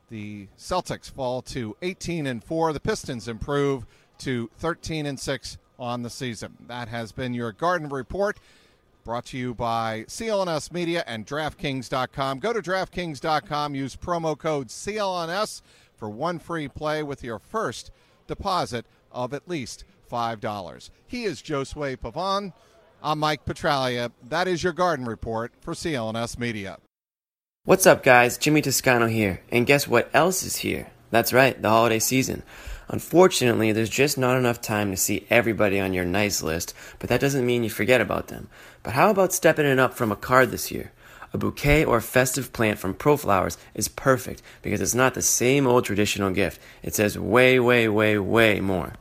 The 0.08 0.48
Celtics 0.58 1.10
fall 1.10 1.42
to 1.42 1.76
18 1.82 2.26
and 2.26 2.42
4. 2.42 2.72
The 2.72 2.80
Pistons 2.80 3.28
improve 3.28 3.86
to 4.18 4.50
13 4.58 5.06
and 5.06 5.20
6 5.20 5.58
on 5.78 6.02
the 6.02 6.10
season. 6.10 6.56
That 6.66 6.88
has 6.88 7.12
been 7.12 7.32
your 7.32 7.52
Garden 7.52 7.88
Report. 7.88 8.38
Brought 9.10 9.24
to 9.24 9.36
you 9.36 9.54
by 9.56 10.04
CLNS 10.06 10.70
Media 10.70 11.02
and 11.04 11.26
DraftKings.com. 11.26 12.38
Go 12.38 12.52
to 12.52 12.62
DraftKings.com, 12.62 13.74
use 13.74 13.96
promo 13.96 14.38
code 14.38 14.68
CLNS 14.68 15.62
for 15.96 16.08
one 16.08 16.38
free 16.38 16.68
play 16.68 17.02
with 17.02 17.24
your 17.24 17.40
first 17.40 17.90
deposit 18.28 18.86
of 19.10 19.34
at 19.34 19.48
least 19.48 19.82
$5. 20.08 20.90
He 21.08 21.24
is 21.24 21.42
Josue 21.42 21.96
Pavon. 21.96 22.52
I'm 23.02 23.18
Mike 23.18 23.44
Petraglia. 23.44 24.12
That 24.22 24.46
is 24.46 24.62
your 24.62 24.72
garden 24.72 25.06
report 25.06 25.54
for 25.60 25.74
CLNS 25.74 26.38
Media. 26.38 26.78
What's 27.64 27.86
up, 27.86 28.04
guys? 28.04 28.38
Jimmy 28.38 28.62
Toscano 28.62 29.08
here. 29.08 29.40
And 29.50 29.66
guess 29.66 29.88
what 29.88 30.08
else 30.14 30.44
is 30.44 30.58
here? 30.58 30.88
That's 31.10 31.32
right, 31.32 31.60
the 31.60 31.68
holiday 31.68 31.98
season. 31.98 32.44
Unfortunately, 32.92 33.70
there's 33.70 33.88
just 33.88 34.18
not 34.18 34.36
enough 34.36 34.60
time 34.60 34.90
to 34.90 34.96
see 34.96 35.24
everybody 35.30 35.78
on 35.78 35.94
your 35.94 36.04
nice 36.04 36.42
list, 36.42 36.74
but 36.98 37.08
that 37.08 37.20
doesn't 37.20 37.46
mean 37.46 37.62
you 37.62 37.70
forget 37.70 38.00
about 38.00 38.26
them. 38.26 38.48
But 38.82 38.94
how 38.94 39.10
about 39.10 39.32
stepping 39.32 39.64
it 39.64 39.78
up 39.78 39.94
from 39.94 40.10
a 40.10 40.16
card 40.16 40.50
this 40.50 40.72
year? 40.72 40.90
A 41.32 41.38
bouquet 41.38 41.84
or 41.84 42.00
festive 42.00 42.52
plant 42.52 42.80
from 42.80 42.94
ProFlowers 42.94 43.56
is 43.74 43.86
perfect 43.86 44.42
because 44.60 44.80
it's 44.80 44.94
not 44.94 45.14
the 45.14 45.22
same 45.22 45.68
old 45.68 45.84
traditional 45.84 46.32
gift. 46.32 46.60
It 46.82 46.92
says 46.96 47.16
way, 47.16 47.60
way, 47.60 47.88
way, 47.88 48.18
way 48.18 48.60
more. 48.60 48.94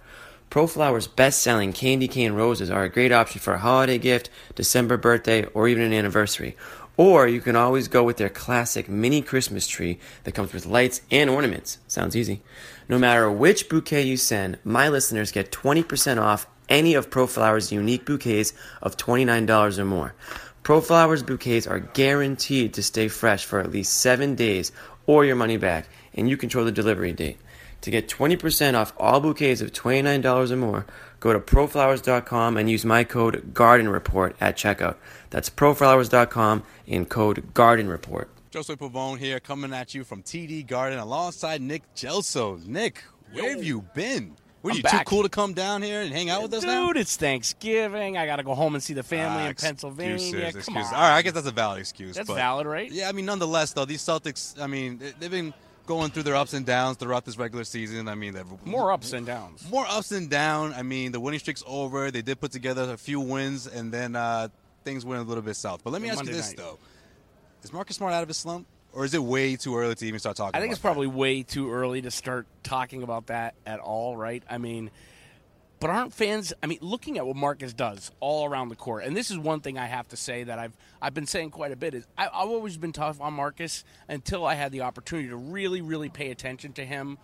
ProFlower's 0.51 1.07
best-selling 1.07 1.73
candy 1.73 2.07
cane 2.07 2.33
roses 2.33 2.69
are 2.69 2.83
a 2.83 2.89
great 2.89 3.11
option 3.11 3.41
for 3.41 3.53
a 3.53 3.59
holiday 3.59 3.97
gift, 3.97 4.29
December 4.53 4.97
birthday, 4.97 5.45
or 5.45 5.67
even 5.67 5.83
an 5.83 5.93
anniversary. 5.93 6.55
Or 6.99 7.29
you 7.29 7.39
can 7.39 7.55
always 7.55 7.87
go 7.87 8.03
with 8.03 8.17
their 8.17 8.27
classic 8.27 8.89
mini 8.89 9.21
Christmas 9.21 9.65
tree 9.67 9.99
that 10.25 10.33
comes 10.33 10.51
with 10.51 10.65
lights 10.65 10.99
and 11.09 11.29
ornaments. 11.29 11.77
Sounds 11.87 12.13
easy. 12.13 12.41
No 12.89 12.99
matter 12.99 13.31
which 13.31 13.69
bouquet 13.69 14.01
you 14.01 14.17
send, 14.17 14.59
my 14.65 14.89
listeners 14.89 15.31
get 15.31 15.49
20% 15.49 16.21
off 16.21 16.45
any 16.67 16.95
of 16.95 17.09
ProFlower's 17.09 17.71
unique 17.71 18.05
bouquets 18.05 18.51
of 18.81 18.97
$29 18.97 19.77
or 19.79 19.85
more. 19.85 20.13
ProFlower's 20.61 21.23
bouquets 21.23 21.65
are 21.67 21.79
guaranteed 21.79 22.73
to 22.73 22.83
stay 22.83 23.07
fresh 23.07 23.45
for 23.45 23.61
at 23.61 23.71
least 23.71 23.93
seven 23.93 24.35
days 24.35 24.73
or 25.05 25.23
your 25.23 25.37
money 25.37 25.55
back, 25.55 25.87
and 26.13 26.29
you 26.29 26.35
control 26.35 26.65
the 26.65 26.71
delivery 26.73 27.13
date. 27.13 27.37
To 27.81 27.91
get 27.91 28.09
20% 28.09 28.73
off 28.73 28.91
all 28.97 29.21
bouquets 29.21 29.61
of 29.61 29.71
$29 29.71 30.51
or 30.51 30.55
more, 30.57 30.85
go 31.21 31.31
to 31.31 31.39
proflowers.com 31.39 32.57
and 32.57 32.69
use 32.69 32.83
my 32.83 33.05
code 33.05 33.53
GARDENREPORT 33.53 34.35
at 34.41 34.57
checkout. 34.57 34.97
That's 35.29 35.49
proflowers.com 35.49 36.63
and 36.87 37.07
code 37.09 37.53
Garden 37.53 37.87
Report. 37.87 38.29
Josue 38.51 38.77
Pavone 38.77 39.19
here, 39.19 39.39
coming 39.39 39.73
at 39.73 39.93
you 39.93 40.03
from 40.03 40.23
TD 40.23 40.65
Garden 40.65 40.97
alongside 40.99 41.61
Nick 41.61 41.83
Gelso. 41.95 42.65
Nick, 42.65 43.03
where 43.33 43.51
have 43.51 43.63
you 43.63 43.81
been? 43.93 44.35
Were 44.63 44.71
you 44.71 44.81
back. 44.83 44.91
too 45.05 45.09
cool 45.09 45.23
to 45.23 45.29
come 45.29 45.53
down 45.53 45.81
here 45.83 46.01
and 46.01 46.11
hang 46.11 46.29
out 46.29 46.41
with 46.41 46.53
us 46.53 46.61
Dude, 46.61 46.67
now? 46.69 46.89
it's 46.89 47.15
Thanksgiving. 47.15 48.17
I 48.17 48.25
got 48.25 48.37
to 48.37 48.43
go 48.43 48.55
home 48.55 48.73
and 48.75 48.83
see 48.83 48.93
the 48.93 49.03
family 49.03 49.43
Ah, 49.43 49.49
in 49.49 49.55
Pennsylvania. 49.55 50.15
Excuses, 50.15 50.65
Come 50.65 50.75
excuses. 50.77 50.87
on. 50.91 50.95
All 50.95 51.01
right, 51.01 51.15
I 51.17 51.21
guess 51.21 51.31
that's 51.33 51.47
a 51.47 51.51
valid 51.51 51.79
excuse. 51.79 52.15
That's 52.15 52.27
but- 52.27 52.35
valid, 52.35 52.67
right? 52.67 52.91
Yeah, 52.91 53.07
I 53.07 53.13
mean, 53.13 53.25
nonetheless, 53.25 53.71
though, 53.71 53.85
these 53.85 54.01
Celtics, 54.01 54.59
I 54.61 54.67
mean, 54.67 54.97
they- 54.97 55.13
they've 55.17 55.31
been 55.31 55.53
going 55.85 56.11
through 56.11 56.23
their 56.23 56.35
ups 56.35 56.53
and 56.53 56.65
downs 56.65 56.97
throughout 56.97 57.23
this 57.23 57.37
regular 57.37 57.63
season. 57.63 58.09
I 58.09 58.15
mean, 58.15 58.33
they've 58.33 58.45
More 58.65 58.91
ups 58.91 59.13
and 59.13 59.25
downs. 59.25 59.63
more 59.69 59.85
ups 59.87 60.11
and 60.11 60.29
downs. 60.29 60.73
I 60.75 60.81
mean, 60.81 61.13
the 61.13 61.19
winning 61.21 61.39
streak's 61.39 61.63
over. 61.65 62.11
They 62.11 62.21
did 62.21 62.41
put 62.41 62.51
together 62.51 62.91
a 62.91 62.97
few 62.97 63.19
wins, 63.21 63.65
and 63.65 63.93
then 63.93 64.15
uh, 64.17 64.49
things 64.89 65.05
went 65.05 65.21
a 65.21 65.23
little 65.23 65.43
bit 65.43 65.55
south. 65.55 65.83
But 65.83 65.93
let 65.93 66.01
me 66.01 66.09
ask 66.09 66.25
you 66.25 66.31
this, 66.31 66.49
night. 66.49 66.57
though: 66.57 66.77
Is 67.63 67.71
Marcus 67.71 67.95
Smart 67.97 68.13
out 68.13 68.23
of 68.23 68.27
his 68.27 68.37
slump, 68.37 68.65
or 68.93 69.05
is 69.05 69.13
it 69.13 69.23
way 69.23 69.55
too 69.55 69.77
early 69.77 69.95
to 69.95 70.05
even 70.05 70.19
start 70.19 70.35
talking? 70.35 70.57
I 70.57 70.61
think 70.61 70.71
it's 70.71 70.81
probably 70.81 71.07
way 71.07 71.43
too 71.43 71.71
early 71.71 72.01
to 72.01 72.11
start 72.11 72.47
talking 72.63 73.03
about 73.03 73.27
that 73.27 73.55
at 73.65 73.79
all, 73.79 74.17
right? 74.17 74.43
I 74.49 74.57
mean, 74.57 74.89
but 75.79 75.89
aren't 75.89 76.13
fans? 76.13 76.53
I 76.63 76.67
mean, 76.67 76.79
looking 76.81 77.17
at 77.17 77.25
what 77.25 77.35
Marcus 77.35 77.73
does 77.73 78.11
all 78.19 78.49
around 78.49 78.69
the 78.69 78.75
court, 78.75 79.03
and 79.03 79.15
this 79.15 79.29
is 79.29 79.37
one 79.37 79.61
thing 79.61 79.77
I 79.77 79.85
have 79.85 80.07
to 80.09 80.17
say 80.17 80.43
that 80.43 80.57
I've 80.57 80.75
I've 81.01 81.13
been 81.13 81.27
saying 81.27 81.51
quite 81.51 81.71
a 81.71 81.75
bit 81.77 81.93
is 81.93 82.05
I, 82.17 82.25
I've 82.25 82.49
always 82.49 82.77
been 82.77 82.93
tough 82.93 83.21
on 83.21 83.33
Marcus 83.33 83.83
until 84.07 84.45
I 84.45 84.55
had 84.55 84.71
the 84.71 84.81
opportunity 84.81 85.29
to 85.29 85.37
really, 85.37 85.81
really 85.81 86.09
pay 86.09 86.31
attention 86.31 86.73
to 86.73 86.85
him 86.85 87.17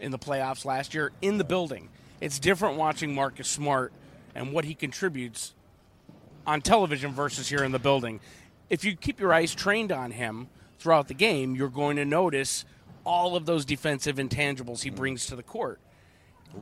in 0.00 0.10
the 0.10 0.18
playoffs 0.18 0.64
last 0.64 0.92
year 0.92 1.12
in 1.22 1.38
the 1.38 1.44
building. 1.44 1.88
It's 2.20 2.38
different 2.38 2.76
watching 2.76 3.14
Marcus 3.14 3.48
Smart 3.48 3.92
and 4.34 4.52
what 4.52 4.64
he 4.64 4.74
contributes 4.74 5.54
on 6.46 6.60
television 6.62 7.12
versus 7.12 7.48
here 7.48 7.64
in 7.64 7.72
the 7.72 7.78
building. 7.78 8.20
If 8.70 8.84
you 8.84 8.96
keep 8.96 9.20
your 9.20 9.32
eyes 9.32 9.54
trained 9.54 9.92
on 9.92 10.10
him 10.12 10.48
throughout 10.78 11.08
the 11.08 11.14
game, 11.14 11.54
you're 11.54 11.68
going 11.68 11.96
to 11.96 12.04
notice 12.04 12.64
all 13.04 13.36
of 13.36 13.46
those 13.46 13.64
defensive 13.64 14.16
intangibles 14.16 14.82
he 14.82 14.90
brings 14.90 15.26
to 15.26 15.36
the 15.36 15.42
court. 15.42 15.80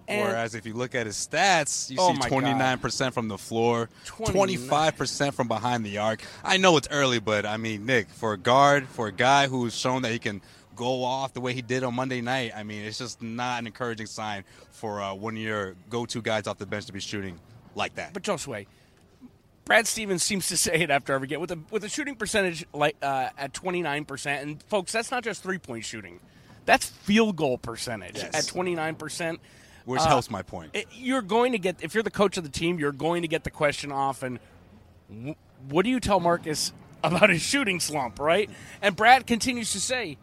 And- 0.06 0.28
Whereas 0.28 0.54
if 0.54 0.66
you 0.66 0.74
look 0.74 0.94
at 0.94 1.06
his 1.06 1.16
stats, 1.16 1.90
you 1.90 1.96
Oh 2.00 2.14
see 2.14 2.20
29% 2.20 3.12
from 3.12 3.28
the 3.28 3.38
floor, 3.38 3.88
29. 4.04 4.68
25% 4.68 5.34
from 5.34 5.48
behind 5.48 5.84
the 5.84 5.98
arc. 5.98 6.22
I 6.44 6.56
know 6.58 6.76
it's 6.76 6.88
early, 6.90 7.18
but 7.18 7.44
I 7.44 7.56
mean, 7.56 7.86
Nick, 7.86 8.08
for 8.08 8.32
a 8.32 8.38
guard, 8.38 8.86
for 8.88 9.08
a 9.08 9.12
guy 9.12 9.48
who's 9.48 9.74
shown 9.76 10.02
that 10.02 10.12
he 10.12 10.18
can 10.20 10.40
go 10.76 11.02
off 11.02 11.32
the 11.34 11.40
way 11.40 11.52
he 11.54 11.62
did 11.62 11.82
on 11.82 11.94
Monday 11.94 12.20
night, 12.20 12.52
I 12.54 12.62
mean, 12.62 12.84
it's 12.84 12.98
just 12.98 13.20
not 13.20 13.58
an 13.58 13.66
encouraging 13.66 14.06
sign 14.06 14.44
for 14.70 15.00
uh, 15.02 15.12
one 15.12 15.34
of 15.36 15.42
your 15.42 15.74
go-to 15.90 16.22
guys 16.22 16.46
off 16.46 16.58
the 16.58 16.66
bench 16.66 16.86
to 16.86 16.92
be 16.92 17.00
shooting 17.00 17.38
like 17.74 17.96
that. 17.96 18.12
But 18.14 18.22
Josue, 18.22 18.66
Brad 19.70 19.86
Stevens 19.86 20.24
seems 20.24 20.48
to 20.48 20.56
say 20.56 20.80
it 20.80 20.90
after 20.90 21.12
every 21.12 21.28
game 21.28 21.40
with 21.40 21.52
a 21.52 21.58
with 21.70 21.84
a 21.84 21.88
shooting 21.88 22.16
percentage 22.16 22.66
like 22.74 22.96
uh, 23.02 23.28
at 23.38 23.54
29 23.54 24.04
percent. 24.04 24.42
And 24.42 24.62
folks, 24.64 24.90
that's 24.90 25.12
not 25.12 25.22
just 25.22 25.44
three 25.44 25.58
point 25.58 25.84
shooting; 25.84 26.18
that's 26.66 26.86
field 26.86 27.36
goal 27.36 27.56
percentage 27.56 28.16
Yes. 28.16 28.34
at 28.34 28.46
29 28.52 28.96
percent. 28.96 29.40
Which 29.84 30.02
helps 30.02 30.28
my 30.28 30.42
point. 30.42 30.72
it- 30.74 30.88
you're 30.92 31.22
going 31.22 31.52
to 31.52 31.58
get 31.60 31.76
if 31.84 31.94
you're 31.94 32.02
the 32.02 32.10
coach 32.10 32.36
of 32.36 32.42
the 32.42 32.50
team, 32.50 32.80
you're 32.80 32.90
going 32.90 33.22
to 33.22 33.28
get 33.28 33.44
the 33.44 33.50
question 33.50 33.92
often. 33.92 34.40
"Wh- 35.08 35.38
What 35.72 35.84
do 35.84 35.90
you 35.90 36.00
tell 36.00 36.18
Marcus 36.18 36.72
about 37.04 37.30
his 37.30 37.40
shooting 37.40 37.78
slump, 37.78 38.18
right? 38.18 38.50
And 38.82 38.96
Brad 38.96 39.24
continues 39.24 39.70
to 39.72 39.78
say, 39.80 40.18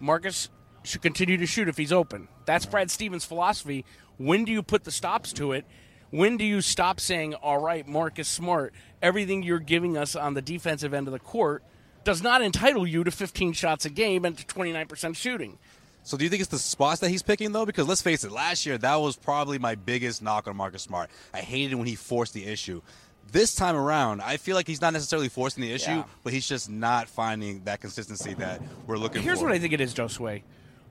Marcus 0.00 0.48
should 0.82 1.02
continue 1.02 1.36
to 1.36 1.46
shoot 1.46 1.68
if 1.68 1.76
he's 1.76 1.92
open. 1.92 2.26
That's 2.46 2.66
Brad 2.66 2.90
Stevens' 2.90 3.24
philosophy. 3.24 3.84
When 4.18 4.44
do 4.44 4.50
you 4.50 4.60
put 4.64 4.82
the 4.82 4.90
stops 4.90 5.32
to 5.34 5.52
it? 5.52 5.64
When 6.12 6.36
do 6.36 6.44
you 6.44 6.60
stop 6.60 7.00
saying, 7.00 7.32
"All 7.36 7.58
right, 7.58 7.88
Marcus 7.88 8.28
Smart, 8.28 8.74
everything 9.00 9.42
you're 9.42 9.58
giving 9.58 9.96
us 9.96 10.14
on 10.14 10.34
the 10.34 10.42
defensive 10.42 10.92
end 10.92 11.08
of 11.08 11.12
the 11.12 11.18
court 11.18 11.64
does 12.04 12.22
not 12.22 12.42
entitle 12.42 12.86
you 12.86 13.02
to 13.02 13.10
15 13.10 13.54
shots 13.54 13.86
a 13.86 13.90
game 13.90 14.26
and 14.26 14.36
to 14.36 14.44
29% 14.46 15.16
shooting." 15.16 15.58
So 16.02 16.18
do 16.18 16.24
you 16.24 16.28
think 16.30 16.42
it's 16.42 16.50
the 16.50 16.58
spots 16.58 17.00
that 17.00 17.08
he's 17.08 17.22
picking 17.22 17.52
though? 17.52 17.64
Because 17.64 17.88
let's 17.88 18.02
face 18.02 18.24
it, 18.24 18.30
last 18.30 18.66
year 18.66 18.76
that 18.76 18.96
was 18.96 19.16
probably 19.16 19.58
my 19.58 19.74
biggest 19.74 20.20
knock 20.20 20.46
on 20.46 20.54
Marcus 20.54 20.82
Smart. 20.82 21.08
I 21.32 21.40
hated 21.40 21.76
when 21.76 21.86
he 21.86 21.94
forced 21.94 22.34
the 22.34 22.44
issue. 22.44 22.82
This 23.30 23.54
time 23.54 23.74
around, 23.76 24.20
I 24.20 24.36
feel 24.36 24.54
like 24.54 24.66
he's 24.66 24.82
not 24.82 24.92
necessarily 24.92 25.30
forcing 25.30 25.62
the 25.62 25.72
issue, 25.72 25.90
Yeah. 25.92 26.04
but 26.24 26.34
he's 26.34 26.46
just 26.46 26.68
not 26.68 27.08
finding 27.08 27.64
that 27.64 27.80
consistency 27.80 28.34
that 28.34 28.60
we're 28.86 28.98
looking 28.98 29.22
Here's 29.22 29.38
for. 29.38 29.46
Here's 29.46 29.52
what 29.52 29.52
I 29.52 29.58
think 29.58 29.72
it 29.72 29.80
is, 29.80 29.94
Josue. 29.94 30.42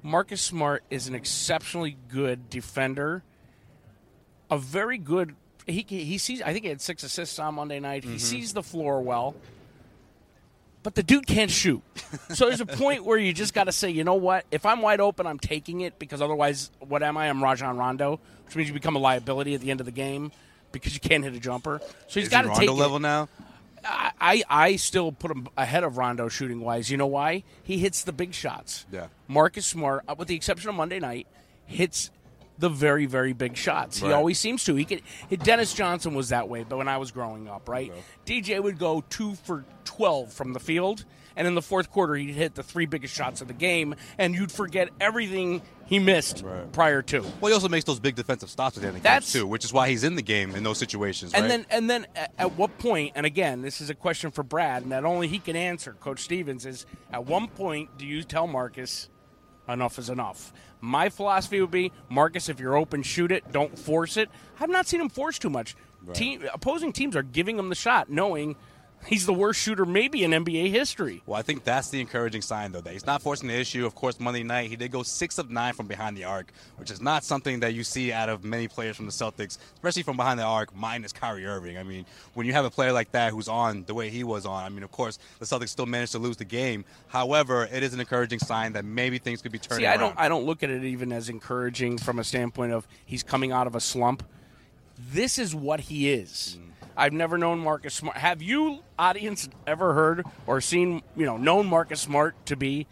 Marcus 0.01 0.41
Smart 0.41 0.83
is 0.89 1.07
an 1.07 1.13
exceptionally 1.13 1.97
good 2.07 2.49
defender. 2.49 3.21
A 4.51 4.57
very 4.57 4.97
good. 4.99 5.35
He 5.65 5.83
he 5.87 6.17
sees. 6.17 6.41
I 6.41 6.53
think 6.53 6.63
he 6.65 6.69
had 6.69 6.81
six 6.81 7.03
assists 7.03 7.39
on 7.39 7.55
Monday 7.55 7.79
night. 7.79 8.03
Mm-hmm. 8.03 8.13
He 8.13 8.19
sees 8.19 8.53
the 8.53 8.61
floor 8.63 9.01
well. 9.01 9.35
But 10.83 10.95
the 10.95 11.03
dude 11.03 11.27
can't 11.27 11.51
shoot. 11.51 11.81
So 12.33 12.47
there's 12.47 12.59
a 12.61 12.65
point 12.77 13.05
where 13.05 13.17
you 13.17 13.33
just 13.33 13.53
got 13.53 13.65
to 13.65 13.71
say, 13.71 13.91
you 13.91 14.03
know 14.03 14.15
what? 14.15 14.45
If 14.51 14.65
I'm 14.65 14.81
wide 14.81 14.99
open, 14.99 15.27
I'm 15.27 15.37
taking 15.37 15.81
it 15.81 15.99
because 15.99 16.21
otherwise, 16.21 16.71
what 16.79 17.03
am 17.03 17.17
I? 17.17 17.29
I'm 17.29 17.43
Rajon 17.43 17.77
Rondo, 17.77 18.19
which 18.45 18.55
means 18.55 18.67
you 18.67 18.73
become 18.73 18.95
a 18.95 18.99
liability 18.99 19.53
at 19.53 19.61
the 19.61 19.69
end 19.69 19.79
of 19.79 19.85
the 19.85 19.91
game 19.91 20.31
because 20.71 20.93
you 20.93 20.99
can't 20.99 21.23
hit 21.23 21.33
a 21.33 21.39
jumper. 21.39 21.81
So 22.07 22.19
he's 22.19 22.29
got 22.29 22.45
he 22.45 22.51
to 22.51 22.55
take 22.59 22.67
Rondo 22.69 22.81
it. 22.81 22.83
level 22.83 22.99
now? 22.99 23.29
I, 23.83 24.11
I 24.19 24.43
I 24.49 24.75
still 24.75 25.11
put 25.11 25.31
him 25.31 25.47
ahead 25.57 25.83
of 25.83 25.97
Rondo 25.97 26.29
shooting 26.29 26.61
wise. 26.61 26.89
You 26.89 26.97
know 26.97 27.07
why? 27.07 27.43
He 27.63 27.77
hits 27.77 28.03
the 28.03 28.11
big 28.11 28.33
shots. 28.33 28.85
Yeah. 28.91 29.07
Marcus 29.27 29.65
Smart, 29.65 30.03
uh, 30.07 30.15
with 30.17 30.27
the 30.27 30.35
exception 30.35 30.69
of 30.69 30.75
Monday 30.75 30.99
night, 30.99 31.27
hits 31.65 32.11
the 32.61 32.69
very 32.69 33.05
very 33.05 33.33
big 33.33 33.57
shots. 33.57 33.99
He 33.99 34.11
always 34.11 34.39
seems 34.39 34.63
to. 34.65 34.75
He 34.75 34.85
could. 34.85 35.01
Dennis 35.43 35.73
Johnson 35.73 36.13
was 36.13 36.29
that 36.29 36.47
way, 36.47 36.63
but 36.63 36.77
when 36.77 36.87
I 36.87 36.97
was 36.97 37.11
growing 37.11 37.49
up, 37.49 37.67
right? 37.67 37.91
DJ 38.25 38.61
would 38.63 38.79
go 38.79 39.03
two 39.09 39.35
for 39.35 39.65
twelve 39.83 40.31
from 40.31 40.53
the 40.53 40.59
field, 40.59 41.03
and 41.35 41.47
in 41.47 41.55
the 41.55 41.61
fourth 41.61 41.91
quarter, 41.91 42.15
he'd 42.15 42.33
hit 42.33 42.55
the 42.55 42.63
three 42.63 42.85
biggest 42.85 43.13
shots 43.13 43.41
of 43.41 43.47
the 43.49 43.53
game, 43.53 43.95
and 44.17 44.33
you'd 44.35 44.51
forget 44.51 44.89
everything 45.01 45.61
he 45.85 45.99
missed 45.99 46.43
Right. 46.45 46.71
prior 46.71 47.01
to. 47.01 47.21
Well, 47.41 47.49
he 47.49 47.53
also 47.53 47.67
makes 47.67 47.83
those 47.83 47.99
big 47.99 48.15
defensive 48.15 48.49
stops 48.49 48.77
at 48.77 48.81
the 48.81 48.87
end 48.87 48.97
of 48.97 49.03
That's- 49.03 49.23
games 49.25 49.33
too, 49.33 49.45
which 49.47 49.65
is 49.65 49.73
why 49.73 49.89
he's 49.89 50.05
in 50.05 50.15
the 50.15 50.21
game 50.21 50.55
in 50.55 50.63
those 50.63 50.77
situations. 50.77 51.33
And 51.33 51.43
right? 51.43 51.49
then, 51.49 51.65
and 51.69 51.89
then, 51.89 52.07
at, 52.15 52.31
at 52.37 52.53
what 52.57 52.77
point? 52.77 53.11
And 53.15 53.25
again, 53.25 53.61
this 53.61 53.81
is 53.81 53.89
a 53.89 53.95
question 53.95 54.31
for 54.31 54.43
Brad, 54.43 54.83
and 54.83 54.91
that 54.93 55.03
only 55.03 55.27
he 55.27 55.39
can 55.39 55.57
answer. 55.57 55.93
Coach 55.99 56.19
Stevens 56.21 56.65
is: 56.65 56.85
At 57.11 57.25
one 57.25 57.47
point, 57.49 57.97
do 57.97 58.05
you 58.05 58.23
tell 58.23 58.47
Marcus, 58.47 59.09
enough 59.67 59.99
is 59.99 60.09
enough? 60.09 60.53
My 60.81 61.09
philosophy 61.09 61.61
would 61.61 61.71
be, 61.71 61.91
Marcus, 62.09 62.49
if 62.49 62.59
you're 62.59 62.75
open, 62.75 63.03
shoot 63.03 63.31
it. 63.31 63.51
Don't 63.51 63.77
force 63.77 64.17
it. 64.17 64.29
I've 64.59 64.69
not 64.69 64.87
seen 64.87 65.01
him 65.01 65.09
force 65.09 65.37
too 65.37 65.49
much. 65.49 65.75
Team, 66.13 66.43
opposing 66.51 66.91
teams 66.91 67.15
are 67.15 67.21
giving 67.21 67.59
him 67.59 67.69
the 67.69 67.75
shot, 67.75 68.09
knowing 68.09 68.55
he's 69.05 69.25
the 69.25 69.33
worst 69.33 69.59
shooter 69.61 69.85
maybe 69.85 70.23
in 70.23 70.31
NBA 70.31 70.69
history. 70.71 71.21
Well, 71.25 71.37
I 71.39 71.41
think 71.41 71.63
that's 71.63 71.89
the 71.89 71.99
encouraging 71.99 72.41
sign, 72.41 72.71
though, 72.71 72.81
that 72.81 72.93
he's 72.93 73.05
not 73.05 73.21
forcing 73.21 73.47
the 73.47 73.59
issue. 73.59 73.85
Of 73.85 73.95
course, 73.95 74.19
Monday 74.19 74.43
night, 74.43 74.69
he 74.69 74.75
did 74.75 74.91
go 74.91 75.03
six 75.03 75.37
of 75.37 75.49
nine 75.49 75.73
from 75.73 75.87
behind 75.87 76.15
the 76.17 76.23
arc, 76.25 76.51
which 76.77 76.91
is 76.91 77.01
not 77.01 77.23
something 77.23 77.59
that 77.61 77.73
you 77.73 77.83
see 77.83 78.11
out 78.11 78.29
of 78.29 78.43
many 78.43 78.67
players 78.67 78.95
from 78.95 79.05
the 79.05 79.11
Celtics, 79.11 79.57
especially 79.73 80.03
from 80.03 80.17
behind 80.17 80.39
the 80.39 80.43
arc, 80.43 80.75
minus 80.75 81.11
Kyrie 81.13 81.45
Irving. 81.45 81.77
I 81.77 81.83
mean, 81.83 82.05
when 82.33 82.45
you 82.45 82.53
have 82.53 82.65
a 82.65 82.69
player 82.69 82.91
like 82.91 83.11
that 83.11 83.31
who's 83.31 83.47
on 83.47 83.83
the 83.85 83.93
way 83.93 84.09
he 84.09 84.23
was 84.23 84.45
on, 84.45 84.63
I 84.63 84.69
mean, 84.69 84.83
of 84.83 84.91
course, 84.91 85.19
the 85.39 85.45
Celtics 85.45 85.69
still 85.69 85.85
managed 85.85 86.11
to 86.13 86.19
lose 86.19 86.37
the 86.37 86.45
game. 86.45 86.85
However, 87.07 87.67
it 87.71 87.83
is 87.83 87.93
an 87.93 87.99
encouraging 87.99 88.39
sign 88.39 88.73
that 88.73 88.85
maybe 88.85 89.17
things 89.17 89.41
could 89.41 89.51
be 89.51 89.59
turning 89.59 89.83
See, 89.83 89.87
I 89.87 89.91
around. 89.91 89.99
don't, 89.99 90.19
I 90.19 90.29
don't 90.29 90.45
look 90.45 90.63
at 90.63 90.69
it 90.69 90.83
even 90.83 91.11
as 91.11 91.29
encouraging 91.29 91.97
from 91.97 92.19
a 92.19 92.23
standpoint 92.23 92.71
of 92.71 92.87
he's 93.05 93.23
coming 93.23 93.51
out 93.51 93.67
of 93.67 93.75
a 93.75 93.79
slump. 93.79 94.23
This 95.11 95.37
is 95.39 95.55
what 95.55 95.81
he 95.81 96.11
is. 96.11 96.57
Mm. 96.59 96.70
I've 96.97 97.13
never 97.13 97.37
known 97.37 97.59
Marcus 97.59 97.93
Smart. 97.93 98.17
Have 98.17 98.41
you, 98.41 98.79
audience, 98.99 99.47
ever 99.65 99.93
heard 99.93 100.25
or 100.45 100.61
seen, 100.61 101.01
you 101.15 101.25
know, 101.25 101.37
known 101.37 101.67
Marcus 101.67 102.01
Smart 102.01 102.35
to 102.47 102.55
be 102.55 102.87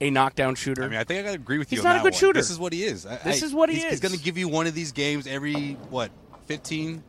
a 0.00 0.10
knockdown 0.10 0.54
shooter? 0.54 0.84
I 0.84 0.88
mean, 0.88 0.98
I 0.98 1.04
think 1.04 1.20
I 1.20 1.22
gotta 1.22 1.34
agree 1.34 1.58
with 1.58 1.70
you. 1.72 1.76
He's 1.78 1.84
not 1.84 1.96
a 1.96 1.98
good 1.98 2.04
one. 2.04 2.12
shooter. 2.12 2.38
This 2.38 2.50
is 2.50 2.58
what 2.58 2.72
he 2.72 2.84
is. 2.84 3.04
I- 3.06 3.16
This 3.16 3.42
I- 3.42 3.46
is 3.46 3.52
what 3.54 3.68
he 3.68 3.76
he's, 3.76 3.84
He's 3.90 4.00
going 4.00 4.14
to 4.16 4.20
give 4.22 4.38
you 4.38 4.48
one 4.48 4.66
of 4.66 4.74
these 4.74 4.92
games 4.92 5.26
every 5.26 5.72
what, 5.90 6.10
fifteen? 6.46 7.02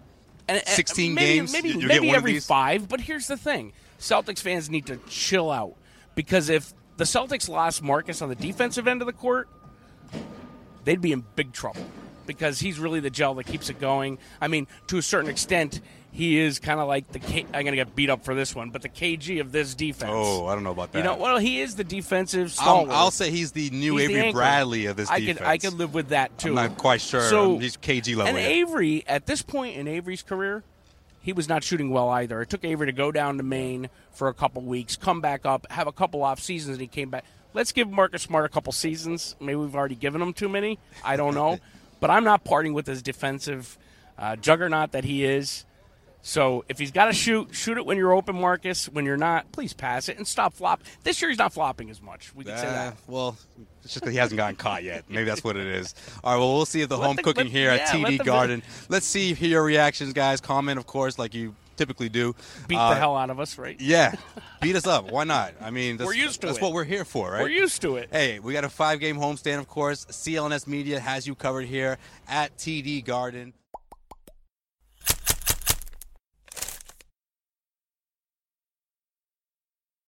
And- 0.48 0.58
and 0.58 0.68
16 0.68 1.14
maybe, 1.14 1.36
games, 1.38 1.54
maybe, 1.54 1.70
you- 1.70 1.76
you 1.76 1.88
get 1.88 2.02
maybe 2.02 2.12
every 2.12 2.40
five. 2.40 2.90
But 2.90 3.00
here's 3.02 3.28
the 3.28 3.38
thing: 3.38 3.72
Celtics 4.00 4.40
fans 4.40 4.70
need 4.70 4.88
to 4.88 4.98
chill 5.08 5.50
out 5.52 5.76
because 6.16 6.50
if 6.50 6.74
the 6.98 7.04
Celtics 7.06 7.48
lost 7.48 7.82
Marcus 7.82 8.22
on 8.22 8.28
the 8.30 8.36
defensive 8.36 8.88
end 8.88 9.02
of 9.02 9.06
the 9.06 9.14
court, 9.14 9.48
they'd 10.84 11.00
be 11.00 11.12
in 11.14 11.24
big 11.36 11.54
trouble 11.54 11.86
because 12.32 12.60
he's 12.60 12.80
really 12.80 13.00
the 13.00 13.10
gel 13.10 13.36
that 13.36 13.46
keeps 13.46 13.70
it 13.70 13.80
going. 13.80 14.18
I 14.40 14.48
mean, 14.48 14.68
to 14.88 14.98
a 14.98 15.02
certain 15.02 15.30
extent, 15.30 15.82
he 16.12 16.38
is 16.40 16.60
kind 16.60 16.80
of 16.80 16.88
like 16.88 17.10
the. 17.12 17.20
K- 17.20 17.46
I'm 17.54 17.64
going 17.64 17.68
to 17.68 17.76
get 17.78 17.96
beat 17.96 18.10
up 18.10 18.26
for 18.26 18.36
this 18.36 18.54
one, 18.54 18.70
but 18.70 18.82
the 18.82 18.90
KG 18.90 19.40
of 19.40 19.52
this 19.52 19.76
defense. 19.76 20.12
Oh, 20.14 20.46
I 20.48 20.56
don't 20.56 20.64
know 20.64 20.72
about 20.72 20.92
that. 20.92 20.98
You 21.00 21.04
know, 21.06 21.16
well, 21.16 21.38
he 21.38 21.62
is 21.62 21.76
the 21.76 21.84
defensive 21.86 22.48
I'll, 22.60 22.64
stalwart. 22.84 22.90
I'll 22.92 23.12
say 23.12 23.32
he's 23.32 23.54
the 23.54 23.70
new 23.70 23.96
He's 23.98 24.10
Avery 24.10 24.22
anchor. 24.22 24.38
Bradley 24.38 24.86
of 24.88 24.98
this 24.98 25.10
I 25.10 25.20
defense. 25.20 25.38
could 25.38 25.48
I 25.48 25.58
could 25.58 25.74
live 25.74 25.94
with 25.94 26.10
that 26.10 26.38
too. 26.38 26.50
I'm 26.50 26.56
not 26.56 26.78
quite 26.78 27.00
sure. 27.02 27.22
So 27.22 27.58
He's 27.58 27.78
KG 27.78 28.16
level 28.16 28.28
And 28.28 28.38
yet. 28.38 28.50
Avery, 28.52 29.04
at 29.08 29.26
this 29.26 29.42
point 29.42 29.78
in 29.78 29.88
Avery's 29.88 30.22
career, 30.22 30.64
he 31.22 31.32
was 31.34 31.48
not 31.48 31.64
shooting 31.64 31.92
well 31.92 32.10
either. 32.10 32.42
It 32.42 32.50
took 32.50 32.66
Avery 32.66 32.88
to 32.88 32.92
go 32.92 33.12
down 33.12 33.38
to 33.38 33.44
Maine 33.44 33.90
for 34.12 34.28
a 34.28 34.34
couple 34.34 34.64
weeks, 34.64 34.98
come 34.98 35.22
back 35.22 35.46
up, 35.46 35.66
have 35.72 35.88
a 35.88 35.92
couple 35.94 36.24
off 36.24 36.40
seasons, 36.42 36.76
and 36.76 36.82
he 36.82 36.88
came 36.88 37.10
back. 37.10 37.24
Let's 37.54 37.72
give 37.72 37.90
Marcus 37.90 38.24
Smart 38.24 38.46
a 38.46 38.50
couple 38.50 38.74
seasons. 38.74 39.36
Maybe 39.40 39.56
we've 39.58 39.76
already 39.76 39.96
given 39.96 40.22
him 40.22 40.34
too 40.34 40.50
many. 40.50 40.80
I 41.06 41.16
don't 41.18 41.36
know, 41.36 41.60
but 42.02 42.10
I'm 42.10 42.26
not 42.26 42.44
parting 42.44 42.74
with 42.74 42.86
his 42.88 43.02
defensive 43.02 43.78
uh, 44.18 44.36
juggernaut 44.36 44.92
that 44.92 45.06
he 45.06 45.24
is. 45.24 45.64
So 46.24 46.66
if 46.70 46.78
he's 46.78 46.92
got 46.92 47.06
to 47.06 47.14
shoot, 47.14 47.48
shoot 47.56 47.78
it 47.78 47.86
when 47.86 47.98
you're 47.98 48.12
open, 48.14 48.40
Marcus. 48.40 48.88
When 48.88 49.06
you're 49.06 49.18
not, 49.18 49.52
please 49.52 49.74
pass 49.74 50.08
it 50.08 50.18
and 50.18 50.28
stop 50.28 50.54
flop. 50.54 50.84
This 51.04 51.20
year 51.20 51.30
he's 51.30 51.40
not 51.40 51.52
flopping 51.52 51.90
as 51.90 52.00
much. 52.00 52.36
We 52.36 52.44
can 52.44 52.58
say 52.60 52.68
Uh, 52.68 52.72
that. 52.74 52.98
well, 53.08 53.38
it's 53.84 53.94
just 53.94 54.06
that 54.06 54.12
he 54.12 54.18
hasn't 54.18 54.38
gotten 54.38 54.56
caught 54.56 54.84
yet. 54.84 55.06
Maybe 55.10 55.24
that's 55.24 55.44
what 55.44 55.58
it 55.58 55.66
is. 55.66 55.96
All 56.24 56.34
right, 56.34 56.40
well, 56.40 56.54
we'll 56.54 56.66
see 56.68 56.82
if 56.82 56.90
the 56.90 56.98
Let 56.98 57.08
home 57.08 57.16
the- 57.16 57.24
cooking 57.24 57.46
let- 57.46 57.52
here 57.52 57.74
yeah, 57.74 57.82
at 57.82 57.88
TD 57.88 58.24
Garden. 58.24 58.62
Let's 58.88 59.08
see 59.08 59.34
your 59.34 59.64
reactions, 59.64 60.14
guys. 60.14 60.42
Comment, 60.42 60.78
of 60.78 60.86
course, 60.86 61.18
like 61.18 61.34
you 61.34 61.56
typically 61.82 62.10
do. 62.10 62.36
Beat 62.68 62.78
Uh, 62.78 62.92
the 62.92 62.96
hell 62.96 63.18
out 63.18 63.32
of 63.32 63.40
us, 63.40 63.58
right? 63.58 63.76
Yeah, 63.82 64.14
beat 64.62 64.76
us 64.76 64.86
up. 64.86 65.10
Why 65.12 65.24
not? 65.24 65.54
I 65.60 65.72
mean, 65.72 65.98
that's, 65.98 66.08
We're 66.08 66.14
used 66.14 66.42
to 66.42 66.48
That's 66.48 66.60
it. 66.60 66.62
what 66.62 66.74
we're 66.74 66.84
here 66.84 67.04
for, 67.04 67.32
right? 67.32 67.42
We're 67.42 67.50
used 67.50 67.82
to 67.82 67.96
it. 67.96 68.10
Hey, 68.12 68.38
we 68.40 68.54
got 68.54 68.64
a 68.64 68.70
five-game 68.70 69.18
homestand, 69.18 69.58
of 69.58 69.68
course. 69.68 70.06
CLNS 70.06 70.68
Media 70.68 71.00
has 71.00 71.26
you 71.26 71.34
covered 71.34 71.66
here 71.66 71.98
at 72.28 72.56
TD 72.58 73.04
Garden. 73.04 73.54